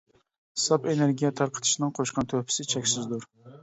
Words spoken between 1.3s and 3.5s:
تارقىتىشنىڭ قوشقان تۆھپىسى چەكسىزدۇر!